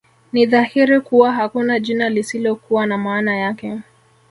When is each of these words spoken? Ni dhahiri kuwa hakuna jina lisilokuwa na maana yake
Ni 0.33 0.45
dhahiri 0.45 0.99
kuwa 1.01 1.31
hakuna 1.33 1.79
jina 1.79 2.09
lisilokuwa 2.09 2.85
na 2.85 2.97
maana 2.97 3.35
yake 3.37 3.79